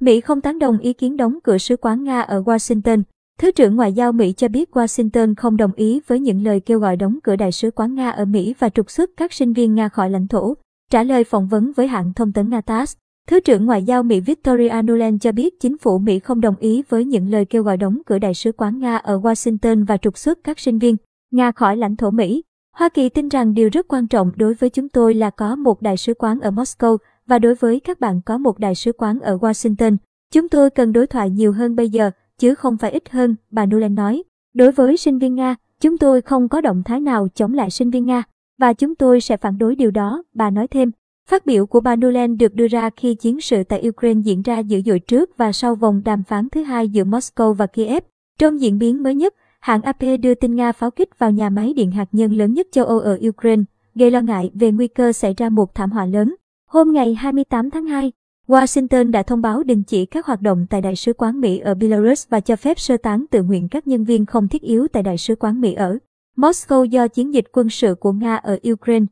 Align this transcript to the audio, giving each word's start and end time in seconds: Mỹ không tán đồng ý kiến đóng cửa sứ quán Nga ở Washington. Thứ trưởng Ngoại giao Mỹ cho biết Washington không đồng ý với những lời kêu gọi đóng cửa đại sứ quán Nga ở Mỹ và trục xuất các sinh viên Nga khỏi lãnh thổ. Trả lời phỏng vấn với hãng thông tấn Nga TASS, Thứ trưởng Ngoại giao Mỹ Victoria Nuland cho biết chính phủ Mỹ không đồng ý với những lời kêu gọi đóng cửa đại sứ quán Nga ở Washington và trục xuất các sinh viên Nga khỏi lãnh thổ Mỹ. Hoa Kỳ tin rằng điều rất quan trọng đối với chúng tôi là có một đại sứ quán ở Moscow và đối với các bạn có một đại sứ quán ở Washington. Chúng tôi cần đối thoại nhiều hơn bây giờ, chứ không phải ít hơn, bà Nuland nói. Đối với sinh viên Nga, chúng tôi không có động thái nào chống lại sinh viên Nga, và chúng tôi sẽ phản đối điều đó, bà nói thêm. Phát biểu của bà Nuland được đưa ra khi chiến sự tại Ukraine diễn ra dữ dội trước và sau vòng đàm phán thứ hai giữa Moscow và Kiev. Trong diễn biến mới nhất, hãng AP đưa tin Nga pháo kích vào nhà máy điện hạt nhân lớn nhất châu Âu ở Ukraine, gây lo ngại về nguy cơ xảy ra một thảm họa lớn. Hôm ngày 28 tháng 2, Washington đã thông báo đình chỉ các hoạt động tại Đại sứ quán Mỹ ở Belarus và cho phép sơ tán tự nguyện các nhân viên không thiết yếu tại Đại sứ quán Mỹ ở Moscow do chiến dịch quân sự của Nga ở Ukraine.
Mỹ 0.00 0.20
không 0.20 0.40
tán 0.40 0.58
đồng 0.58 0.78
ý 0.78 0.92
kiến 0.92 1.16
đóng 1.16 1.38
cửa 1.44 1.58
sứ 1.58 1.76
quán 1.76 2.04
Nga 2.04 2.20
ở 2.20 2.42
Washington. 2.42 3.02
Thứ 3.38 3.50
trưởng 3.50 3.76
Ngoại 3.76 3.92
giao 3.92 4.12
Mỹ 4.12 4.32
cho 4.32 4.48
biết 4.48 4.70
Washington 4.72 5.34
không 5.36 5.56
đồng 5.56 5.72
ý 5.76 6.00
với 6.06 6.20
những 6.20 6.44
lời 6.44 6.60
kêu 6.60 6.78
gọi 6.78 6.96
đóng 6.96 7.18
cửa 7.24 7.36
đại 7.36 7.52
sứ 7.52 7.70
quán 7.70 7.94
Nga 7.94 8.10
ở 8.10 8.24
Mỹ 8.24 8.54
và 8.58 8.68
trục 8.68 8.90
xuất 8.90 9.10
các 9.16 9.32
sinh 9.32 9.52
viên 9.52 9.74
Nga 9.74 9.88
khỏi 9.88 10.10
lãnh 10.10 10.28
thổ. 10.28 10.54
Trả 10.90 11.02
lời 11.02 11.24
phỏng 11.24 11.48
vấn 11.48 11.72
với 11.72 11.86
hãng 11.86 12.14
thông 12.14 12.32
tấn 12.32 12.50
Nga 12.50 12.60
TASS, 12.60 12.96
Thứ 13.28 13.40
trưởng 13.40 13.66
Ngoại 13.66 13.82
giao 13.82 14.02
Mỹ 14.02 14.20
Victoria 14.20 14.82
Nuland 14.82 15.22
cho 15.22 15.32
biết 15.32 15.60
chính 15.60 15.78
phủ 15.78 15.98
Mỹ 15.98 16.18
không 16.18 16.40
đồng 16.40 16.56
ý 16.56 16.82
với 16.88 17.04
những 17.04 17.30
lời 17.30 17.44
kêu 17.44 17.62
gọi 17.62 17.76
đóng 17.76 17.98
cửa 18.06 18.18
đại 18.18 18.34
sứ 18.34 18.52
quán 18.52 18.78
Nga 18.78 18.96
ở 18.96 19.18
Washington 19.18 19.86
và 19.86 19.96
trục 19.96 20.18
xuất 20.18 20.38
các 20.44 20.58
sinh 20.58 20.78
viên 20.78 20.96
Nga 21.32 21.52
khỏi 21.52 21.76
lãnh 21.76 21.96
thổ 21.96 22.10
Mỹ. 22.10 22.42
Hoa 22.76 22.88
Kỳ 22.88 23.08
tin 23.08 23.28
rằng 23.28 23.54
điều 23.54 23.68
rất 23.72 23.88
quan 23.88 24.06
trọng 24.06 24.32
đối 24.36 24.54
với 24.54 24.70
chúng 24.70 24.88
tôi 24.88 25.14
là 25.14 25.30
có 25.30 25.56
một 25.56 25.82
đại 25.82 25.96
sứ 25.96 26.14
quán 26.14 26.40
ở 26.40 26.50
Moscow 26.50 26.96
và 27.30 27.38
đối 27.38 27.54
với 27.54 27.80
các 27.80 28.00
bạn 28.00 28.20
có 28.20 28.38
một 28.38 28.58
đại 28.58 28.74
sứ 28.74 28.92
quán 28.92 29.20
ở 29.20 29.36
Washington. 29.36 29.96
Chúng 30.32 30.48
tôi 30.48 30.70
cần 30.70 30.92
đối 30.92 31.06
thoại 31.06 31.30
nhiều 31.30 31.52
hơn 31.52 31.76
bây 31.76 31.90
giờ, 31.90 32.10
chứ 32.38 32.54
không 32.54 32.76
phải 32.76 32.90
ít 32.90 33.10
hơn, 33.10 33.36
bà 33.50 33.66
Nuland 33.66 33.96
nói. 33.96 34.22
Đối 34.54 34.72
với 34.72 34.96
sinh 34.96 35.18
viên 35.18 35.34
Nga, 35.34 35.56
chúng 35.80 35.98
tôi 35.98 36.22
không 36.22 36.48
có 36.48 36.60
động 36.60 36.82
thái 36.82 37.00
nào 37.00 37.28
chống 37.34 37.54
lại 37.54 37.70
sinh 37.70 37.90
viên 37.90 38.06
Nga, 38.06 38.22
và 38.58 38.72
chúng 38.72 38.94
tôi 38.94 39.20
sẽ 39.20 39.36
phản 39.36 39.58
đối 39.58 39.74
điều 39.74 39.90
đó, 39.90 40.22
bà 40.34 40.50
nói 40.50 40.68
thêm. 40.68 40.90
Phát 41.28 41.46
biểu 41.46 41.66
của 41.66 41.80
bà 41.80 41.96
Nuland 41.96 42.40
được 42.40 42.54
đưa 42.54 42.68
ra 42.68 42.90
khi 42.96 43.14
chiến 43.14 43.40
sự 43.40 43.64
tại 43.64 43.88
Ukraine 43.88 44.20
diễn 44.20 44.42
ra 44.42 44.58
dữ 44.58 44.80
dội 44.86 44.98
trước 44.98 45.30
và 45.36 45.52
sau 45.52 45.74
vòng 45.74 46.02
đàm 46.04 46.22
phán 46.22 46.48
thứ 46.48 46.62
hai 46.62 46.88
giữa 46.88 47.04
Moscow 47.04 47.52
và 47.52 47.66
Kiev. 47.66 48.04
Trong 48.38 48.60
diễn 48.60 48.78
biến 48.78 49.02
mới 49.02 49.14
nhất, 49.14 49.34
hãng 49.60 49.82
AP 49.82 50.02
đưa 50.22 50.34
tin 50.34 50.54
Nga 50.56 50.72
pháo 50.72 50.90
kích 50.90 51.18
vào 51.18 51.30
nhà 51.30 51.50
máy 51.50 51.72
điện 51.72 51.90
hạt 51.90 52.08
nhân 52.12 52.32
lớn 52.32 52.54
nhất 52.54 52.66
châu 52.72 52.84
Âu 52.84 52.98
ở 52.98 53.18
Ukraine, 53.28 53.62
gây 53.94 54.10
lo 54.10 54.20
ngại 54.20 54.50
về 54.54 54.72
nguy 54.72 54.88
cơ 54.88 55.12
xảy 55.12 55.34
ra 55.36 55.48
một 55.48 55.74
thảm 55.74 55.90
họa 55.90 56.06
lớn. 56.06 56.34
Hôm 56.72 56.92
ngày 56.92 57.14
28 57.14 57.70
tháng 57.70 57.86
2, 57.86 58.12
Washington 58.48 59.10
đã 59.10 59.22
thông 59.22 59.42
báo 59.42 59.62
đình 59.62 59.82
chỉ 59.82 60.06
các 60.06 60.26
hoạt 60.26 60.40
động 60.40 60.66
tại 60.70 60.80
Đại 60.80 60.96
sứ 60.96 61.12
quán 61.12 61.40
Mỹ 61.40 61.58
ở 61.58 61.74
Belarus 61.74 62.28
và 62.28 62.40
cho 62.40 62.56
phép 62.56 62.80
sơ 62.80 62.96
tán 62.96 63.24
tự 63.30 63.42
nguyện 63.42 63.68
các 63.68 63.86
nhân 63.86 64.04
viên 64.04 64.26
không 64.26 64.48
thiết 64.48 64.62
yếu 64.62 64.88
tại 64.88 65.02
Đại 65.02 65.18
sứ 65.18 65.36
quán 65.36 65.60
Mỹ 65.60 65.74
ở 65.74 65.98
Moscow 66.36 66.84
do 66.84 67.08
chiến 67.08 67.34
dịch 67.34 67.44
quân 67.52 67.70
sự 67.70 67.94
của 67.94 68.12
Nga 68.12 68.36
ở 68.36 68.58
Ukraine. 68.72 69.06